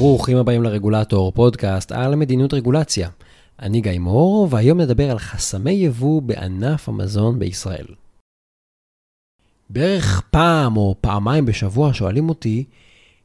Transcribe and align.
ברוכים 0.00 0.36
הבאים 0.36 0.62
לרגולטור, 0.62 1.32
פודקאסט 1.32 1.92
על 1.92 2.14
מדיניות 2.14 2.54
רגולציה. 2.54 3.08
אני 3.62 3.80
גיא 3.80 3.98
מור, 3.98 4.48
והיום 4.50 4.80
נדבר 4.80 5.10
על 5.10 5.18
חסמי 5.18 5.70
יבוא 5.70 6.22
בענף 6.22 6.88
המזון 6.88 7.38
בישראל. 7.38 7.86
בערך 9.70 10.20
פעם 10.30 10.76
או 10.76 10.94
פעמיים 11.00 11.46
בשבוע 11.46 11.90
שואלים 11.92 12.28
אותי 12.28 12.64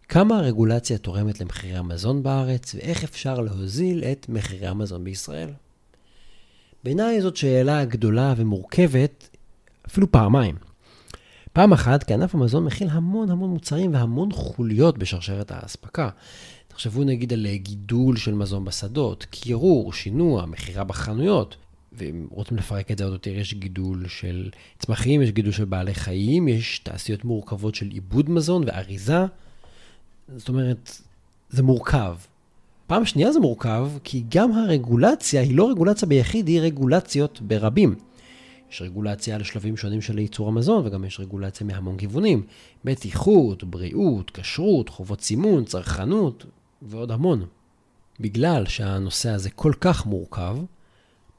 כמה 0.09 0.37
הרגולציה 0.37 0.97
תורמת 0.97 1.39
למחירי 1.41 1.77
המזון 1.77 2.23
בארץ 2.23 2.75
ואיך 2.75 3.03
אפשר 3.03 3.39
להוזיל 3.39 4.03
את 4.03 4.25
מחירי 4.29 4.67
המזון 4.67 5.03
בישראל. 5.03 5.49
בעיניי 6.83 7.21
זאת 7.21 7.37
שאלה 7.37 7.85
גדולה 7.85 8.33
ומורכבת 8.37 9.37
אפילו 9.87 10.11
פעמיים. 10.11 10.55
פעם 11.55 11.73
אחת, 11.73 12.03
כי 12.03 12.13
ענף 12.13 12.35
המזון 12.35 12.65
מכיל 12.65 12.89
המון 12.91 13.29
המון 13.29 13.49
מוצרים 13.49 13.93
והמון 13.93 14.31
חוליות 14.31 14.97
בשרשרת 14.97 15.51
האספקה. 15.51 16.09
תחשבו 16.67 17.03
נגיד 17.03 17.33
על 17.33 17.47
גידול 17.55 18.17
של 18.17 18.33
מזון 18.33 18.65
בשדות, 18.65 19.25
קירור, 19.29 19.93
שינוע, 19.93 20.45
מכירה 20.45 20.83
בחנויות. 20.83 21.55
ואם 21.93 22.27
רוצים 22.31 22.57
לפרק 22.57 22.91
את 22.91 22.97
זה 22.97 23.03
עוד 23.03 23.13
יותר, 23.13 23.29
יש 23.29 23.53
גידול 23.53 24.07
של 24.07 24.49
צמחים, 24.79 25.21
יש 25.21 25.31
גידול 25.31 25.51
של 25.51 25.65
בעלי 25.65 25.93
חיים, 25.93 26.47
יש 26.47 26.79
תעשיות 26.79 27.25
מורכבות 27.25 27.75
של 27.75 27.87
עיבוד 27.89 28.29
מזון 28.29 28.63
ואריזה. 28.65 29.25
זאת 30.37 30.49
אומרת, 30.49 31.01
זה 31.49 31.63
מורכב. 31.63 32.15
פעם 32.87 33.05
שנייה 33.05 33.31
זה 33.31 33.39
מורכב, 33.39 33.89
כי 34.03 34.23
גם 34.29 34.51
הרגולציה 34.51 35.41
היא 35.41 35.55
לא 35.55 35.69
רגולציה 35.69 36.07
ביחיד, 36.07 36.47
היא 36.47 36.61
רגולציות 36.61 37.41
ברבים. 37.41 37.95
יש 38.71 38.81
רגולציה 38.81 39.35
על 39.35 39.43
שלבים 39.43 39.77
שונים 39.77 40.01
של 40.01 40.19
ייצור 40.19 40.47
המזון, 40.47 40.87
וגם 40.87 41.05
יש 41.05 41.19
רגולציה 41.19 41.67
מהמון 41.67 41.97
כיוונים. 41.97 42.45
בטיחות, 42.85 43.63
בריאות, 43.63 44.31
כשרות, 44.31 44.89
חובות 44.89 45.21
סימון, 45.21 45.65
צרכנות, 45.65 46.45
ועוד 46.81 47.11
המון. 47.11 47.45
בגלל 48.19 48.65
שהנושא 48.65 49.29
הזה 49.29 49.49
כל 49.49 49.73
כך 49.81 50.05
מורכב, 50.05 50.57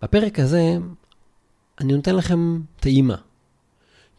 בפרק 0.03 0.39
הזה 0.39 0.77
אני 1.81 1.93
נותן 1.93 2.15
לכם 2.17 2.61
טעימה. 2.81 3.17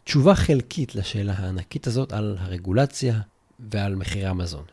תשובה 0.04 0.34
חלקית 0.34 0.94
לשאלה 0.94 1.32
הענקית 1.36 1.86
הזאת 1.86 2.12
על 2.12 2.36
הרגולציה 2.40 3.20
ועל 3.60 3.94
מחירי 3.94 4.26
המזון. 4.26 4.64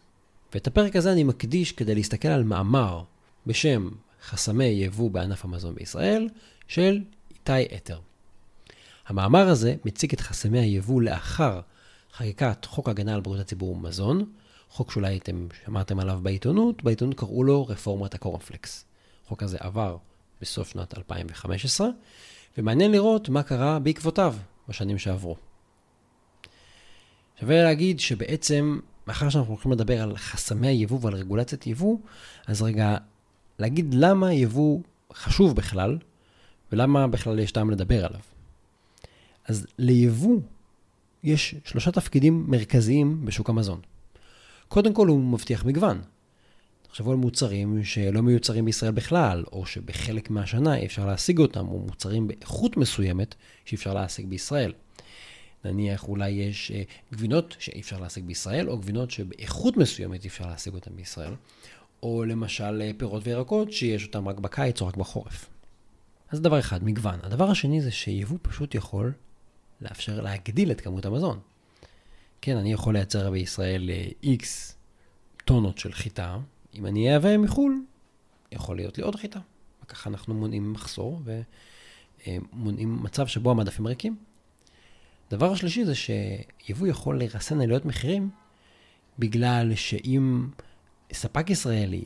ואת 0.53 0.67
הפרק 0.67 0.95
הזה 0.95 1.11
אני 1.11 1.23
מקדיש 1.23 1.71
כדי 1.71 1.95
להסתכל 1.95 2.27
על 2.27 2.43
מאמר 2.43 3.03
בשם 3.47 3.89
חסמי 4.23 4.65
יבוא 4.65 5.11
בענף 5.11 5.45
המזון 5.45 5.75
בישראל 5.75 6.29
של 6.67 7.01
איתי 7.31 7.75
אתר. 7.75 7.99
המאמר 9.07 9.47
הזה 9.47 9.75
מציג 9.85 10.13
את 10.13 10.19
חסמי 10.19 10.59
היבוא 10.59 11.01
לאחר 11.01 11.61
חקיקת 12.13 12.65
חוק 12.65 12.89
הגנה 12.89 13.13
על 13.13 13.21
בריאות 13.21 13.41
הציבור 13.41 13.71
ומזון, 13.71 14.25
חוק 14.69 14.91
שאולי 14.91 15.17
אתם 15.17 15.47
שמעתם 15.65 15.99
עליו 15.99 16.19
בעיתונות, 16.23 16.83
בעיתונות 16.83 17.17
קראו 17.17 17.43
לו 17.43 17.67
רפורמת 17.67 18.13
הקורנפלקס. 18.13 18.85
החוק 19.25 19.43
הזה 19.43 19.57
עבר 19.59 19.97
בסוף 20.41 20.69
שנת 20.69 20.97
2015, 20.97 21.87
ומעניין 22.57 22.91
לראות 22.91 23.29
מה 23.29 23.43
קרה 23.43 23.79
בעקבותיו 23.79 24.35
בשנים 24.69 24.97
שעברו. 24.97 25.35
שווה 27.39 27.63
להגיד 27.63 27.99
שבעצם, 27.99 28.79
מאחר 29.07 29.29
שאנחנו 29.29 29.53
הולכים 29.53 29.71
לדבר 29.71 30.01
על 30.01 30.17
חסמי 30.17 30.67
היבוא 30.67 30.99
ועל 31.01 31.13
רגולציית 31.13 31.67
יבוא, 31.67 31.97
אז 32.47 32.61
רגע, 32.61 32.97
להגיד 33.59 33.93
למה 33.93 34.33
יבוא 34.33 34.79
חשוב 35.13 35.55
בכלל, 35.55 35.97
ולמה 36.71 37.07
בכלל 37.07 37.39
יש 37.39 37.51
טעם 37.51 37.69
לדבר 37.69 38.05
עליו. 38.05 38.34
אז 39.47 39.67
ליבוא 39.77 40.39
יש 41.23 41.55
שלושה 41.65 41.91
תפקידים 41.91 42.45
מרכזיים 42.47 43.25
בשוק 43.25 43.49
המזון. 43.49 43.79
קודם 44.67 44.93
כל 44.93 45.07
הוא 45.07 45.19
מבטיח 45.19 45.65
מגוון. 45.65 46.01
תחשבו 46.87 47.11
על 47.11 47.17
מוצרים 47.17 47.83
שלא 47.83 48.21
מיוצרים 48.21 48.65
בישראל 48.65 48.91
בכלל, 48.91 49.43
או 49.51 49.65
שבחלק 49.65 50.29
מהשנה 50.29 50.75
אי 50.75 50.85
אפשר 50.85 51.05
להשיג 51.05 51.39
אותם, 51.39 51.67
או 51.67 51.79
מוצרים 51.79 52.27
באיכות 52.27 52.77
מסוימת 52.77 53.35
שאי 53.65 53.75
אפשר 53.75 53.93
להשיג 53.93 54.27
בישראל. 54.27 54.73
נניח 55.65 56.07
אולי 56.07 56.29
יש 56.29 56.71
אה, 56.71 56.83
גבינות 57.13 57.55
שאי 57.59 57.81
אפשר 57.81 57.99
להשיג 57.99 58.25
בישראל, 58.25 58.69
או 58.69 58.77
גבינות 58.77 59.11
שבאיכות 59.11 59.77
מסוימת 59.77 60.23
אי 60.23 60.27
אפשר 60.27 60.47
להשיג 60.47 60.73
אותן 60.73 60.95
בישראל, 60.95 61.33
או 62.03 62.25
למשל 62.25 62.81
אה, 62.81 62.91
פירות 62.97 63.27
וירקות 63.27 63.71
שיש 63.71 64.05
אותם 64.05 64.27
רק 64.27 64.39
בקיץ 64.39 64.81
או 64.81 64.87
רק 64.87 64.97
בחורף. 64.97 65.49
אז 66.29 66.41
דבר 66.41 66.59
אחד, 66.59 66.83
מגוון. 66.83 67.19
הדבר 67.23 67.49
השני 67.51 67.81
זה 67.81 67.91
שיבוא 67.91 68.37
פשוט 68.41 68.75
יכול 68.75 69.13
לאפשר 69.81 70.21
להגדיל 70.21 70.71
את 70.71 70.81
כמות 70.81 71.05
המזון. 71.05 71.39
כן, 72.41 72.57
אני 72.57 72.73
יכול 72.73 72.93
לייצר 72.93 73.31
בישראל 73.31 73.89
X 74.23 74.25
אה, 74.27 74.73
טונות 75.45 75.77
של 75.77 75.93
חיטה, 75.93 76.37
אם 76.73 76.85
אני 76.85 77.09
אייבא 77.09 77.37
מחו"ל, 77.37 77.83
יכול 78.51 78.75
להיות 78.75 78.97
לי 78.97 79.03
עוד 79.03 79.15
חיטה. 79.15 79.39
וככה 79.83 80.09
אנחנו 80.09 80.33
מונעים 80.33 80.73
מחסור 80.73 81.21
ומונעים 82.27 83.03
מצב 83.03 83.27
שבו 83.27 83.51
המדפים 83.51 83.87
ריקים. 83.87 84.15
דבר 85.31 85.51
השלישי 85.51 85.85
זה 85.85 85.93
שיבוא 85.95 86.87
יכול 86.87 87.19
לרסן 87.19 87.61
עלויות 87.61 87.85
מחירים, 87.85 88.29
בגלל 89.19 89.75
שאם 89.75 90.47
ספק 91.13 91.49
ישראלי 91.49 92.03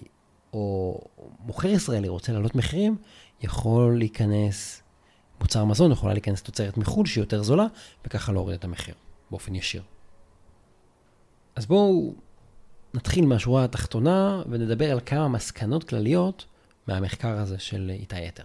או 0.53 1.01
מוכר 1.39 1.69
ישראלי 1.69 2.07
רוצה 2.07 2.31
להעלות 2.31 2.55
מחירים, 2.55 2.97
יכול 3.41 3.97
להיכנס 3.97 4.83
מוצר 5.41 5.65
מזון 5.65 5.91
יכולה 5.91 6.13
להיכנס 6.13 6.43
תוצרת 6.43 6.77
מחו"ל 6.77 7.05
שהיא 7.05 7.21
יותר 7.21 7.43
זולה, 7.43 7.65
וככה 8.05 8.31
להוריד 8.31 8.57
את 8.57 8.63
המחיר 8.63 8.95
באופן 9.31 9.55
ישיר. 9.55 9.81
אז 11.55 11.65
בואו 11.65 12.13
נתחיל 12.93 13.25
מהשורה 13.25 13.63
התחתונה 13.63 14.43
ונדבר 14.49 14.91
על 14.91 14.99
כמה 15.05 15.27
מסקנות 15.27 15.83
כלליות 15.83 16.45
מהמחקר 16.87 17.39
הזה 17.39 17.59
של 17.59 17.91
איתי 17.93 18.21
יתר. 18.21 18.43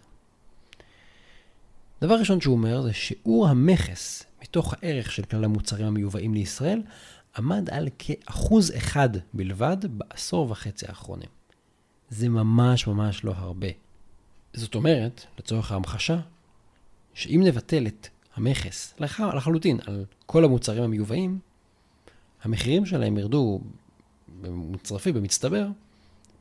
דבר 2.03 2.15
ראשון 2.15 2.41
שהוא 2.41 2.57
אומר 2.57 2.83
זה 2.83 2.93
שיעור 2.93 3.49
המכס 3.49 4.25
מתוך 4.43 4.75
הערך 4.75 5.13
של 5.13 5.23
כלל 5.23 5.45
המוצרים 5.45 5.87
המיובאים 5.87 6.35
לישראל 6.35 6.83
עמד 7.37 7.71
על 7.71 7.89
כאחוז 7.99 8.73
אחד 8.77 9.09
בלבד 9.35 9.77
בעשור 9.91 10.51
וחצי 10.51 10.87
האחרונים. 10.89 11.29
זה 12.09 12.29
ממש 12.29 12.87
ממש 12.87 13.25
לא 13.25 13.33
הרבה. 13.37 13.69
זאת 14.55 14.75
אומרת, 14.75 15.25
לצורך 15.39 15.73
ההמחשה, 15.73 16.19
שאם 17.15 17.43
נבטל 17.45 17.87
את 17.87 18.09
המכס 18.35 18.95
לח... 18.99 19.21
לחלוטין 19.21 19.79
על 19.87 20.05
כל 20.27 20.45
המוצרים 20.45 20.83
המיובאים, 20.83 21.39
המחירים 22.43 22.87
שלהם 22.87 23.19
ירדו 23.19 23.61
במצרפי, 24.41 25.13
במצטבר, 25.13 25.67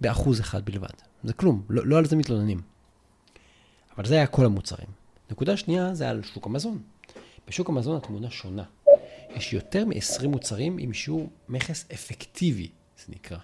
באחוז 0.01 0.39
אחד 0.39 0.65
בלבד. 0.65 0.93
זה 1.23 1.33
כלום, 1.33 1.63
לא, 1.69 1.85
לא 1.85 1.97
על 1.97 2.05
זה 2.05 2.15
מתלוננים. 2.15 2.61
אבל 3.97 4.05
זה 4.05 4.15
היה 4.15 4.27
כל 4.27 4.45
המוצרים. 4.45 4.87
נקודה 5.31 5.57
שנייה 5.57 5.93
זה 5.93 6.09
על 6.09 6.23
שוק 6.23 6.45
המזון. 6.45 6.81
בשוק 7.47 7.69
המזון 7.69 7.97
התמונה 7.97 8.29
שונה. 8.29 8.63
יש 9.29 9.53
יותר 9.53 9.85
מ-20 9.85 10.27
מוצרים 10.27 10.77
עם 10.77 10.93
שיעור 10.93 11.29
מכס 11.49 11.85
אפקטיבי, 11.93 12.69
זה 12.97 13.05
נקרא. 13.09 13.37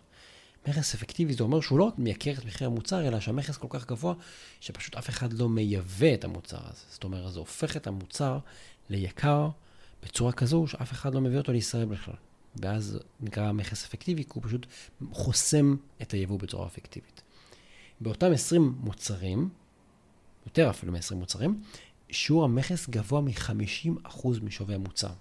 מכס 0.69 0.93
אפקטיבי 0.93 1.33
זה 1.33 1.43
אומר 1.43 1.61
שהוא 1.61 1.79
לא 1.79 1.91
מייקר 1.97 2.31
את 2.31 2.45
מחיר 2.45 2.67
המוצר, 2.67 3.07
אלא 3.07 3.19
שהמכס 3.19 3.57
כל 3.57 3.67
כך 3.69 3.87
גבוה, 3.87 4.13
שפשוט 4.59 4.95
אף 4.95 5.09
אחד 5.09 5.33
לא 5.33 5.49
מייבא 5.49 6.13
את 6.13 6.23
המוצר 6.23 6.59
הזה. 6.61 6.83
זאת 6.89 7.03
אומרת, 7.03 7.33
זה 7.33 7.39
הופך 7.39 7.77
את 7.77 7.87
המוצר 7.87 8.39
ליקר 8.89 9.49
בצורה 10.03 10.31
כזו 10.31 10.67
שאף 10.67 10.91
אחד 10.91 11.15
לא 11.15 11.21
מביא 11.21 11.37
אותו 11.37 11.51
לישראל 11.51 11.85
בכלל. 11.85 12.15
ואז 12.55 12.99
נקרא 13.19 13.51
מכס 13.51 13.85
אפקטיבי, 13.85 14.23
כי 14.23 14.29
הוא 14.33 14.43
פשוט 14.43 14.65
חוסם 15.11 15.75
את 16.01 16.11
היבוא 16.11 16.39
בצורה 16.39 16.67
אפקטיבית. 16.67 17.21
באותם 18.01 18.31
20 18.31 18.75
מוצרים, 18.79 19.49
יותר 20.45 20.69
אפילו 20.69 20.91
מ-20 20.91 21.15
מוצרים, 21.15 21.61
שיעור 22.09 22.43
המכס 22.43 22.89
גבוה 22.89 23.21
מ-50% 23.21 24.27
משווי 24.43 24.75
המוצר. 24.75 25.11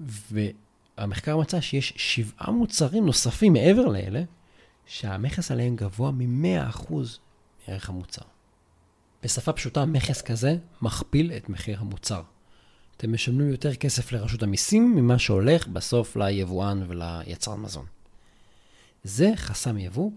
והמחקר 0.00 1.36
מצא 1.36 1.60
שיש 1.60 1.92
שבעה 1.96 2.50
מוצרים 2.50 3.06
נוספים 3.06 3.52
מעבר 3.52 3.86
לאלה, 3.86 4.22
שהמכס 4.88 5.50
עליהם 5.50 5.76
גבוה 5.76 6.10
מ-100% 6.10 6.94
מערך 7.68 7.88
המוצר. 7.88 8.22
בשפה 9.22 9.52
פשוטה, 9.52 9.84
מכס 9.84 10.22
כזה 10.22 10.56
מכפיל 10.82 11.32
את 11.32 11.48
מחיר 11.48 11.80
המוצר. 11.80 12.22
אתם 12.96 13.12
משלמים 13.12 13.50
יותר 13.50 13.74
כסף 13.74 14.12
לרשות 14.12 14.42
המיסים 14.42 14.96
ממה 14.96 15.18
שהולך 15.18 15.66
בסוף 15.66 16.16
ליבואן 16.16 16.82
וליצרן 16.88 17.60
מזון. 17.60 17.86
זה 19.04 19.32
חסם 19.36 19.78
יבוא, 19.78 20.10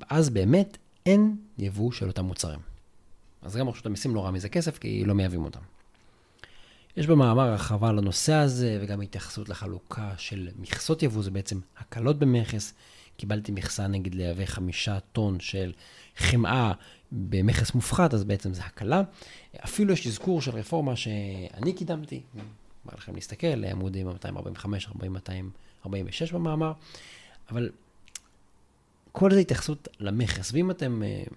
ואז 0.00 0.30
באמת 0.30 0.78
אין 1.06 1.36
יבוא 1.58 1.92
של 1.92 2.08
אותם 2.08 2.24
מוצרים. 2.24 2.60
אז 3.42 3.56
גם 3.56 3.68
רשות 3.68 3.86
המיסים 3.86 4.14
לא 4.14 4.20
רואה 4.20 4.30
מזה 4.30 4.48
כסף, 4.48 4.78
כי 4.78 5.04
לא 5.04 5.14
מייבאים 5.14 5.44
אותם. 5.44 5.60
יש 6.96 7.06
במאמר 7.06 7.42
הרחבה 7.42 7.88
על 7.88 7.98
הנושא 7.98 8.32
הזה, 8.32 8.78
וגם 8.82 9.00
התייחסות 9.00 9.48
לחלוקה 9.48 10.12
של 10.16 10.48
מכסות 10.58 11.02
יבוא, 11.02 11.22
זה 11.22 11.30
בעצם 11.30 11.60
הקלות 11.78 12.18
במכס. 12.18 12.74
קיבלתי 13.16 13.52
מכסה 13.52 13.86
נגיד 13.86 14.14
לייבא 14.14 14.44
חמישה 14.44 15.00
טון 15.00 15.40
של 15.40 15.72
חמאה 16.16 16.72
במכס 17.12 17.74
מופחת, 17.74 18.14
אז 18.14 18.24
בעצם 18.24 18.54
זה 18.54 18.62
הקלה. 18.62 19.02
אפילו 19.64 19.92
יש 19.92 20.06
אזכור 20.06 20.40
של 20.40 20.50
רפורמה 20.50 20.96
שאני 20.96 21.72
קידמתי, 21.72 22.22
בא 22.84 22.92
לכם 22.96 23.14
להסתכל, 23.14 23.46
לעמודים 23.46 24.06
245, 24.06 24.88
40, 24.88 25.12
246 25.12 26.32
במאמר, 26.32 26.72
אבל 27.50 27.70
כל 29.12 29.30
זה 29.30 29.38
התייחסות 29.38 29.88
למכס. 30.00 30.52
ואם 30.52 30.70
אתם 30.70 31.02
uh, 31.02 31.32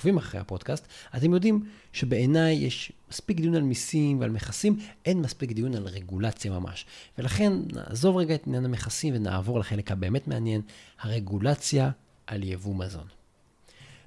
עוקבים 0.00 0.16
אחרי 0.16 0.40
הפודקאסט, 0.40 0.86
אתם 1.16 1.34
יודעים 1.34 1.64
שבעיניי 1.92 2.54
יש 2.54 2.92
מספיק 3.10 3.40
דיון 3.40 3.54
על 3.54 3.62
מיסים 3.62 4.20
ועל 4.20 4.30
מכסים, 4.30 4.78
אין 5.04 5.20
מספיק 5.20 5.52
דיון 5.52 5.74
על 5.74 5.86
רגולציה 5.86 6.50
ממש. 6.52 6.86
ולכן 7.18 7.52
נעזוב 7.72 8.16
רגע 8.16 8.34
את 8.34 8.46
עניין 8.46 8.64
המכסים 8.64 9.14
ונעבור 9.16 9.58
לחלק 9.58 9.90
הבאמת 9.90 10.28
מעניין, 10.28 10.60
הרגולציה 11.00 11.90
על 12.26 12.42
יבוא 12.42 12.74
מזון. 12.74 13.06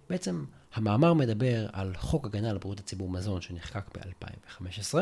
בעצם 0.09 0.45
המאמר 0.73 1.13
מדבר 1.13 1.67
על 1.73 1.93
חוק 1.97 2.25
הגנה 2.25 2.49
על 2.49 2.57
בריאות 2.57 2.79
הציבור 2.79 3.09
מזון 3.09 3.41
שנחקק 3.41 3.97
ב-2015. 3.97 4.97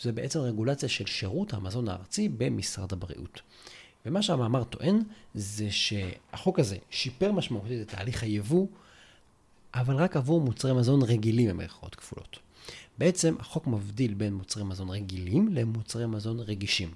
זה 0.00 0.12
בעצם 0.12 0.38
רגולציה 0.38 0.88
של 0.88 1.06
שירות 1.06 1.54
המזון 1.54 1.88
הארצי 1.88 2.28
במשרד 2.28 2.92
הבריאות. 2.92 3.40
ומה 4.06 4.22
שהמאמר 4.22 4.64
טוען 4.64 5.02
זה 5.34 5.70
שהחוק 5.70 6.58
הזה 6.58 6.76
שיפר 6.90 7.32
משמעותית 7.32 7.82
את 7.82 7.88
תהליך 7.88 8.22
היבוא, 8.22 8.66
אבל 9.74 9.96
רק 9.96 10.16
עבור 10.16 10.40
מוצרי 10.40 10.72
מזון 10.72 11.02
רגילים 11.02 11.48
במירכאות 11.48 11.94
כפולות. 11.94 12.38
בעצם 12.98 13.34
החוק 13.38 13.66
מבדיל 13.66 14.14
בין 14.14 14.34
מוצרי 14.34 14.64
מזון 14.64 14.90
רגילים 14.90 15.48
למוצרי 15.52 16.06
מזון 16.06 16.40
רגישים. 16.40 16.90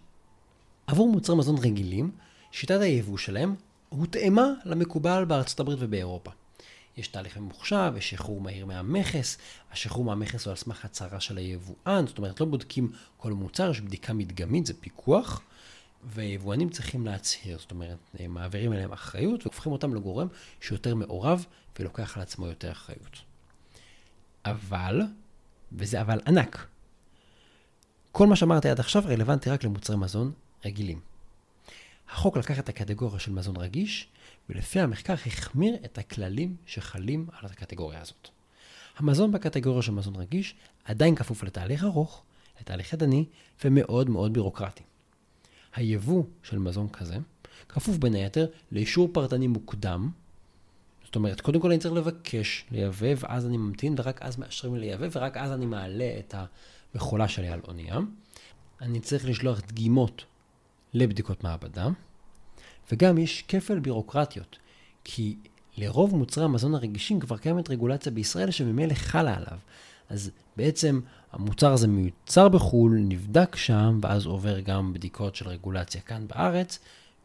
עבור 0.87 1.13
מוצרי 1.13 1.37
מזון 1.37 1.57
רגילים, 1.59 2.11
שיטת 2.53 2.81
היבוא 2.81 3.19
שלהם 3.19 3.55
הותאמה 3.89 4.47
למקובל 4.65 5.25
בארצות 5.25 5.61
הברית 5.61 5.79
ובאירופה. 5.81 6.31
יש 6.97 7.09
תהליך 7.09 7.37
ממוחשב, 7.37 7.93
יש 7.97 8.11
שחרור 8.11 8.41
מהיר 8.41 8.67
מהמכס, 8.67 9.39
השחרור 9.73 10.05
מהמכס 10.05 10.45
הוא 10.45 10.51
על 10.51 10.57
סמך 10.57 10.85
הצהרה 10.85 11.21
של 11.21 11.39
היבואן, 11.39 12.07
זאת 12.07 12.19
אומרת 12.19 12.41
לא 12.41 12.47
בודקים 12.47 12.93
כל 13.17 13.33
מוצר, 13.33 13.71
יש 13.71 13.81
בדיקה 13.81 14.13
מדגמית, 14.13 14.67
זה 14.67 14.75
פיקוח, 14.75 15.41
ויבואנים 16.07 16.71
צריכים 16.71 17.07
להצהיר, 17.07 17.59
זאת 17.59 17.71
אומרת 17.71 17.99
מעבירים 18.29 18.73
אליהם 18.73 18.93
אחריות 18.93 19.47
והופכים 19.47 19.73
אותם 19.73 19.95
לגורם 19.95 20.29
שיותר 20.61 20.95
מעורב 20.95 21.47
ולוקח 21.79 22.17
על 22.17 22.23
עצמו 22.23 22.47
יותר 22.47 22.73
אחריות. 22.73 23.19
אבל, 24.45 25.03
וזה 25.73 26.01
אבל 26.01 26.21
ענק, 26.27 26.67
כל 28.13 28.27
מה 28.27 28.37
שאמרתי 28.37 28.69
עד 28.69 28.81
עכשיו 28.81 29.03
רלוונטי 29.07 29.51
רק 29.51 29.65
למוצרי 29.65 29.97
מזון 29.97 30.33
רגילים. 30.65 31.01
החוק 32.09 32.37
לקח 32.37 32.59
את 32.59 32.69
הקטגוריה 32.69 33.19
של 33.19 33.33
מזון 33.33 33.57
רגיש 33.57 34.09
ולפי 34.49 34.81
המחקר 34.81 35.15
החמיר 35.27 35.77
את 35.85 35.99
הכללים 35.99 36.57
שחלים 36.67 37.27
על 37.33 37.47
הקטגוריה 37.51 38.01
הזאת. 38.01 38.29
המזון 38.97 39.33
בקטגוריה 39.33 39.83
של 39.83 39.93
מזון 39.93 40.17
רגיש 40.17 40.55
עדיין 40.85 41.15
כפוף 41.15 41.43
לתהליך 41.43 41.85
ארוך, 41.85 42.23
לתהליך 42.61 42.93
ידני 42.93 43.25
ומאוד 43.65 44.11
מאוד 44.11 44.33
בירוקרטי. 44.33 44.83
היבוא 45.77 46.25
של 46.43 46.59
מזון 46.59 46.89
כזה 46.89 47.17
כפוף 47.69 47.97
בין 47.97 48.15
היתר 48.15 48.47
לאישור 48.73 49.09
פרטני 49.13 49.47
מוקדם, 49.47 50.11
זאת 51.05 51.17
אומרת, 51.17 51.41
קודם 51.41 51.61
כל 51.61 51.71
אני 51.71 51.79
צריך 51.79 51.95
לבקש 51.95 52.65
לייבא, 52.71 53.07
ואז 53.19 53.47
אני 53.47 53.57
ממתין, 53.57 53.95
ורק 53.99 54.23
אז 54.23 54.39
מאשרים 54.39 54.75
לי 54.75 54.81
לייבא, 54.81 55.07
ורק 55.13 55.37
אז 55.37 55.53
אני 55.53 55.67
מעלה 55.67 56.17
את 56.19 56.35
המכולה 56.95 57.29
שלי 57.29 57.49
על 57.49 57.61
אונייה. 57.69 57.99
אני 58.81 59.01
צריך 59.01 59.27
לשלוח 59.27 59.61
דגימות 59.61 60.25
לבדיקות 60.95 61.45
מעבדה. 61.45 61.89
וגם 62.93 63.19
יש 63.19 63.45
כפל 63.49 63.79
בירוקרטיות, 63.79 64.59
כי 65.05 65.37
לרוב 65.77 66.15
מוצרי 66.15 66.45
המזון 66.45 66.75
הרגישים 66.75 67.21
כבר 67.21 67.37
קיימת 67.37 67.71
רגולציה 67.71 68.13
בישראל 68.13 68.51
שממילא 68.51 68.95
חלה 68.95 69.37
עליו. 69.37 69.59
אז 70.09 70.31
בעצם 70.57 71.01
המוצר 71.33 71.73
הזה 71.73 71.89
מיוצר 71.89 72.49
בחו"ל, 72.49 72.99
נבדק 72.99 73.57
שם, 73.57 73.99
ואז 74.03 74.27
עובר 74.27 74.61
גם 74.61 74.93
בדיקות 74.93 75.37
של 75.37 75.49
רגולציה 75.49 76.01
כאן 76.01 76.29
בארץ, 76.29 76.79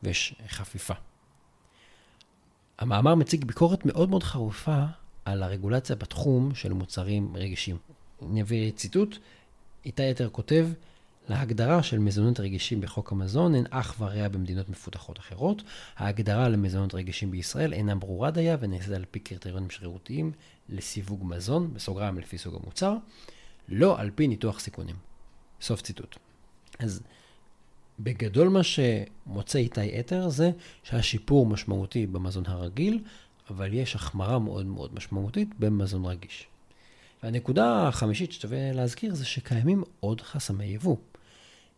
ויש 0.03 0.35
חפיפה. 0.47 0.93
המאמר 2.79 3.15
מציג 3.15 3.45
ביקורת 3.45 3.85
מאוד 3.85 4.09
מאוד 4.09 4.23
חרופה 4.23 4.83
על 5.25 5.43
הרגולציה 5.43 5.95
בתחום 5.95 6.55
של 6.55 6.73
מוצרים 6.73 7.35
רגישים. 7.35 7.77
אני 8.31 8.41
אביא 8.41 8.71
ציטוט, 8.71 9.17
איתי 9.85 10.09
יתר 10.09 10.29
כותב, 10.29 10.67
להגדרה 11.29 11.83
של 11.83 11.99
מזונות 11.99 12.39
רגישים 12.39 12.81
בחוק 12.81 13.11
המזון 13.11 13.55
אין 13.55 13.65
אח 13.69 13.95
ורע 13.99 14.27
במדינות 14.27 14.69
מפותחות 14.69 15.19
אחרות. 15.19 15.63
ההגדרה 15.97 16.49
למזונות 16.49 16.95
רגישים 16.95 17.31
בישראל 17.31 17.73
אינה 17.73 17.95
ברורה 17.95 18.31
דייה 18.31 18.57
ונעשית 18.59 18.91
על 18.91 19.05
פי 19.11 19.19
קריטריונים 19.19 19.69
שרירותיים 19.69 20.31
לסיווג 20.69 21.23
מזון, 21.25 21.73
בסוגריים 21.73 22.19
לפי 22.19 22.37
סוג 22.37 22.55
המוצר, 22.63 22.95
לא 23.69 23.99
על 23.99 24.09
פי 24.15 24.27
ניתוח 24.27 24.59
סיכונים. 24.59 24.95
סוף 25.61 25.81
ציטוט. 25.81 26.15
אז 26.79 27.01
בגדול 27.99 28.47
מה 28.49 28.61
שמוצא 28.63 29.59
איתי 29.59 29.99
אתר 29.99 30.29
זה 30.29 30.51
שהשיפור 30.83 31.45
משמעותי 31.45 32.07
במזון 32.07 32.43
הרגיל, 32.47 33.03
אבל 33.49 33.73
יש 33.73 33.95
החמרה 33.95 34.39
מאוד 34.39 34.65
מאוד 34.65 34.95
משמעותית 34.95 35.49
במזון 35.59 36.05
רגיש. 36.05 36.47
והנקודה 37.23 37.87
החמישית 37.87 38.31
ששווה 38.31 38.73
להזכיר 38.73 39.15
זה 39.15 39.25
שקיימים 39.25 39.83
עוד 39.99 40.21
חסמי 40.21 40.65
יבוא. 40.65 40.95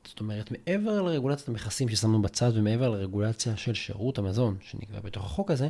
זאת 0.07 0.19
אומרת, 0.19 0.51
מעבר 0.51 1.01
לרגולציית 1.01 1.49
המכסים 1.49 1.89
ששמנו 1.89 2.21
בצד 2.21 2.51
ומעבר 2.55 2.89
לרגולציה 2.89 3.57
של 3.57 3.73
שירות 3.73 4.17
המזון 4.17 4.57
שנקבע 4.61 4.99
בתוך 4.99 5.25
החוק 5.25 5.51
הזה, 5.51 5.67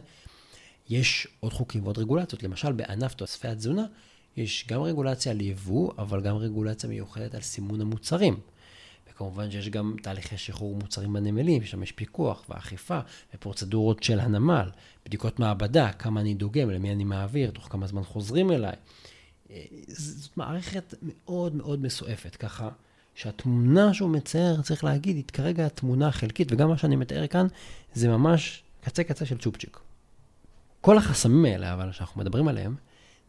יש 0.89 1.27
עוד 1.39 1.53
חוקים 1.53 1.83
ועוד 1.83 1.97
רגולציות. 1.97 2.43
למשל, 2.43 2.71
בענף 2.71 3.13
תוספי 3.13 3.47
התזונה 3.47 3.85
יש 4.37 4.65
גם 4.67 4.81
רגולציה 4.81 5.31
על 5.31 5.41
יבוא, 5.41 5.91
אבל 5.97 6.21
גם 6.21 6.35
רגולציה 6.35 6.89
מיוחדת 6.89 7.35
על 7.35 7.41
סימון 7.41 7.81
המוצרים. 7.81 8.39
וכמובן 9.09 9.51
שיש 9.51 9.69
גם 9.69 9.95
תהליכי 10.01 10.37
שחרור 10.37 10.75
מוצרים 10.75 11.13
בנמלים, 11.13 11.63
שם 11.63 11.83
יש 11.83 11.91
פיקוח 11.91 12.45
ואכיפה 12.49 12.99
ופרוצדורות 13.33 14.03
של 14.03 14.19
הנמל, 14.19 14.69
בדיקות 15.05 15.39
מעבדה, 15.39 15.91
כמה 15.91 16.21
אני 16.21 16.33
דוגם, 16.33 16.69
למי 16.69 16.91
אני 16.91 17.03
מעביר, 17.03 17.51
תוך 17.51 17.67
כמה 17.71 17.87
זמן 17.87 18.03
חוזרים 18.03 18.51
אליי. 18.51 18.75
אה, 19.51 19.65
זאת 19.87 20.37
מערכת 20.37 20.93
מאוד 21.01 21.55
מאוד 21.55 21.81
מסועפת, 21.81 22.35
ככה 22.35 22.69
שהתמונה 23.15 23.93
שהוא 23.93 24.09
מצייר, 24.09 24.61
צריך 24.61 24.83
להגיד, 24.83 25.15
היא 25.15 25.23
כרגע 25.33 25.69
תמונה 25.69 26.11
חלקית, 26.11 26.51
וגם 26.51 26.69
מה 26.69 26.77
שאני 26.77 26.95
מתאר 26.95 27.27
כאן, 27.27 27.47
זה 27.93 28.07
ממש 28.07 28.63
קצה 28.81 29.03
קצה 29.03 29.25
של 29.25 29.37
צ'ופצ'יק. 29.37 29.79
כל 30.81 30.97
החסמים 30.97 31.45
האלה, 31.45 31.73
אבל, 31.73 31.91
שאנחנו 31.91 32.21
מדברים 32.21 32.47
עליהם, 32.47 32.75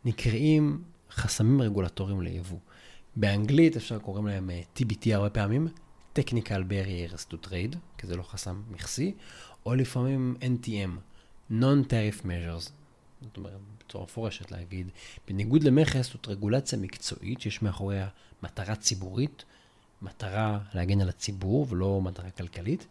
נקראים 0.05 0.83
חסמים 1.11 1.63
רגולטוריים 1.63 2.23
ליבוא. 2.23 2.59
באנגלית 3.17 3.77
אפשר 3.77 3.99
קוראים 3.99 4.27
להם 4.27 4.51
אה, 4.51 4.63
TBT 4.77 5.07
הרבה 5.13 5.31
פעמים, 5.31 5.69
Technical 6.19 6.63
Barriers 6.71 7.31
to 7.31 7.47
Trade, 7.47 7.77
כי 7.99 8.07
זה 8.07 8.17
לא 8.17 8.23
חסם 8.23 8.63
מכסי, 8.71 9.15
או 9.67 9.75
לפעמים 9.75 10.37
NTM, 10.41 10.91
Non-Tariff 11.51 12.23
Measures. 12.23 12.71
זאת 13.23 13.37
אומרת, 13.37 13.53
בצורה 13.79 14.05
מפורשת 14.05 14.51
להגיד, 14.51 14.91
בניגוד 15.29 15.63
למכס, 15.63 16.13
זאת 16.13 16.29
רגולציה 16.29 16.79
מקצועית 16.79 17.41
שיש 17.41 17.63
מאחוריה 17.63 18.09
מטרה 18.43 18.77
ציבורית, 18.77 19.45
מטרה 20.03 20.59
להגן 20.75 21.01
על 21.01 21.09
הציבור 21.09 21.67
ולא 21.69 22.01
מטרה 22.03 22.31
כלכלית, 22.31 22.87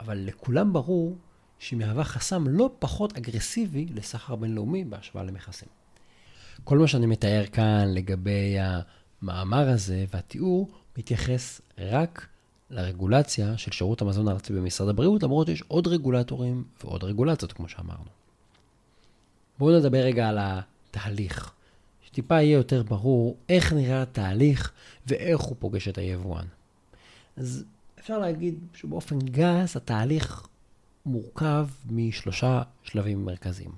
אבל 0.00 0.18
לכולם 0.18 0.72
ברור 0.72 1.16
שהיא 1.58 1.78
מהווה 1.78 2.04
חסם 2.04 2.44
לא 2.48 2.70
פחות 2.78 3.16
אגרסיבי 3.16 3.86
לסחר 3.94 4.36
בינלאומי 4.36 4.84
בהשוואה 4.84 5.24
למכסים. 5.24 5.68
כל 6.64 6.78
מה 6.78 6.88
שאני 6.88 7.06
מתאר 7.06 7.46
כאן 7.46 7.84
לגבי 7.88 8.56
המאמר 8.60 9.68
הזה 9.68 10.04
והתיאור 10.14 10.68
מתייחס 10.98 11.60
רק 11.78 12.26
לרגולציה 12.70 13.58
של 13.58 13.72
שירות 13.72 14.02
המזון 14.02 14.28
הארצי 14.28 14.52
במשרד 14.52 14.88
הבריאות, 14.88 15.22
למרות 15.22 15.46
שיש 15.46 15.62
עוד 15.68 15.86
רגולטורים 15.86 16.64
ועוד 16.84 17.04
רגולציות, 17.04 17.52
כמו 17.52 17.68
שאמרנו. 17.68 18.10
בואו 19.58 19.78
נדבר 19.78 19.98
רגע 19.98 20.28
על 20.28 20.38
התהליך 20.40 21.52
שטיפה 22.12 22.34
יהיה 22.34 22.56
יותר 22.56 22.82
ברור 22.82 23.36
איך 23.48 23.72
נראה 23.72 24.02
התהליך 24.02 24.72
ואיך 25.06 25.40
הוא 25.40 25.56
פוגש 25.58 25.88
את 25.88 25.98
היבואן. 25.98 26.44
אז 27.36 27.64
אפשר 27.98 28.18
להגיד 28.18 28.54
שבאופן 28.74 29.18
גס 29.18 29.76
התהליך 29.76 30.46
מורכב 31.06 31.68
משלושה 31.90 32.62
שלבים 32.82 33.24
מרכזיים. 33.24 33.70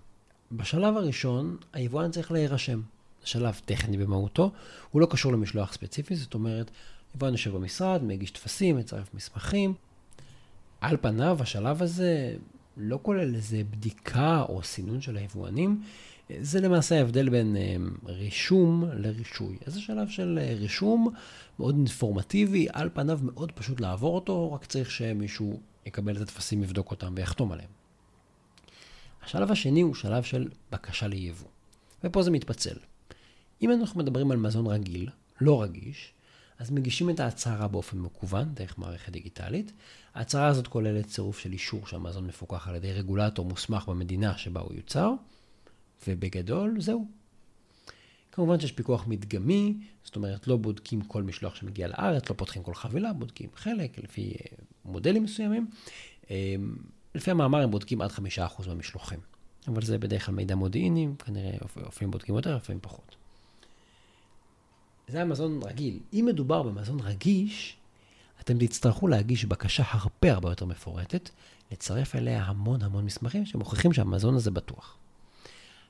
בשלב 0.52 0.96
הראשון, 0.96 1.56
היבואן 1.72 2.10
צריך 2.10 2.32
להירשם. 2.32 2.80
זה 3.20 3.26
שלב 3.26 3.60
טכני 3.64 3.96
במהותו, 3.96 4.50
הוא 4.90 5.00
לא 5.00 5.06
קשור 5.06 5.32
למשלוח 5.32 5.72
ספציפי, 5.72 6.16
זאת 6.16 6.34
אומרת, 6.34 6.70
יבואן 7.14 7.32
יושב 7.32 7.54
במשרד, 7.54 8.02
מגיש 8.04 8.30
טפסים, 8.30 8.76
מצרף 8.76 9.14
מסמכים. 9.14 9.74
על 10.80 10.96
פניו, 11.00 11.38
השלב 11.40 11.82
הזה 11.82 12.36
לא 12.76 12.98
כולל 13.02 13.34
איזה 13.34 13.62
בדיקה 13.70 14.44
או 14.48 14.62
סינון 14.62 15.00
של 15.00 15.16
היבואנים, 15.16 15.82
זה 16.40 16.60
למעשה 16.60 16.98
ההבדל 16.98 17.28
בין 17.28 17.56
אה, 17.56 17.76
רישום 18.06 18.84
לרישוי. 18.94 19.56
איזה 19.66 19.80
שלב 19.80 20.08
של 20.08 20.38
אה, 20.42 20.54
רישום 20.54 21.14
מאוד 21.58 21.74
אינפורמטיבי, 21.76 22.66
על 22.72 22.90
פניו 22.94 23.20
מאוד 23.22 23.52
פשוט 23.52 23.80
לעבור 23.80 24.14
אותו, 24.14 24.52
רק 24.52 24.64
צריך 24.64 24.90
שמישהו 24.90 25.60
יקבל 25.86 26.16
את 26.16 26.20
הטפסים, 26.20 26.62
יבדוק 26.62 26.90
אותם 26.90 27.12
ויחתום 27.16 27.52
עליהם. 27.52 27.68
השלב 29.22 29.50
השני 29.50 29.80
הוא 29.80 29.94
שלב 29.94 30.22
של 30.22 30.48
בקשה 30.72 31.06
ליבוא, 31.06 31.48
ופה 32.04 32.22
זה 32.22 32.30
מתפצל. 32.30 32.76
אם 33.62 33.72
אנחנו 33.72 34.00
מדברים 34.00 34.30
על 34.30 34.36
מזון 34.36 34.66
רגיל, 34.66 35.08
לא 35.40 35.62
רגיש, 35.62 36.12
אז 36.62 36.71
מגישים 36.71 37.11
את 37.11 37.21
ההצהרה 37.21 37.69
באופן 37.69 37.99
מקוון, 37.99 38.54
דרך 38.54 38.78
מערכת 38.78 39.12
דיגיטלית. 39.12 39.73
ההצהרה 40.14 40.47
הזאת 40.47 40.66
כוללת 40.66 41.07
צירוף 41.07 41.38
של 41.38 41.52
אישור 41.52 41.87
שהמזון 41.87 42.26
מפוקח 42.26 42.69
על 42.69 42.75
ידי 42.75 42.92
רגולטור 42.92 43.47
מוסמך 43.47 43.88
במדינה 43.88 44.38
שבה 44.38 44.61
הוא 44.61 44.75
יוצר, 44.75 45.12
ובגדול, 46.09 46.81
זהו. 46.81 47.07
כמובן 48.33 48.61
שיש 48.61 48.73
פיקוח 48.73 49.07
מדגמי, 49.07 49.75
זאת 50.04 50.16
אומרת, 50.16 50.47
לא 50.47 50.57
בודקים 50.57 51.00
כל 51.00 51.23
משלוח 51.23 51.54
שמגיע 51.54 51.88
לארץ, 51.88 52.31
לא 52.31 52.35
פותחים 52.35 52.62
כל 52.62 52.75
חבילה, 52.75 53.12
בודקים 53.12 53.49
חלק 53.54 53.99
לפי 53.99 54.31
אה, 54.31 54.57
מודלים 54.85 55.23
מסוימים. 55.23 55.66
אה, 56.31 56.54
לפי 57.14 57.31
המאמר 57.31 57.62
הם 57.62 57.71
בודקים 57.71 58.00
עד 58.00 58.12
חמישה 58.12 58.47
אחוז 58.47 58.66
מהמשלוחים. 58.66 59.21
אבל 59.69 59.83
זה 59.83 59.99
בדרך 59.99 60.26
כלל 60.26 60.35
מידע 60.35 60.54
מודיעיני, 60.54 61.09
כנראה 61.25 61.57
לפעמים 61.87 62.11
בודקים 62.11 62.35
יותר, 62.35 62.57
לפעמים 62.57 62.81
פחות. 62.83 63.21
זה 65.09 65.23
המזון 65.23 65.61
רגיל. 65.62 65.99
אם 66.12 66.25
מדובר 66.28 66.62
במזון 66.62 67.00
רגיש, 67.00 67.76
אתם 68.40 68.66
תצטרכו 68.66 69.09
להגיש 69.09 69.44
בקשה 69.44 69.82
הרבה 69.87 70.32
הרבה 70.32 70.50
יותר 70.50 70.66
מפורטת, 70.66 71.30
לצרף 71.73 72.14
אליה 72.14 72.44
המון 72.44 72.82
המון 72.82 73.04
מסמכים 73.04 73.47
שמוכיחים 73.47 73.92
שהמזון 73.92 74.35
הזה 74.35 74.50
בטוח. 74.50 74.97